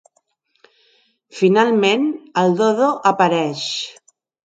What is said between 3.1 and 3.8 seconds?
apareix.